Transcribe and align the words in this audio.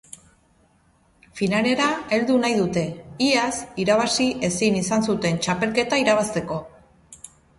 Finalera 1.39 1.89
heldu 2.17 2.37
nahi 2.45 2.55
dute, 2.61 2.83
iaz 3.27 3.53
irabazi 3.85 4.27
ezin 4.49 4.79
izan 4.81 5.07
zuten 5.11 5.39
txapelketa 5.45 6.03
irabazteko. 6.05 6.61